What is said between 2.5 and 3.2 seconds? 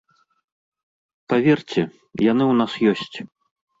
ў нас ёсць.